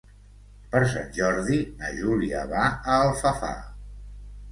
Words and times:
Per 0.69 0.79
Sant 0.93 1.11
Jordi 1.17 1.59
na 1.81 1.91
Júlia 1.97 2.41
va 2.53 2.63
a 2.71 2.95
Alfafar. 3.03 3.53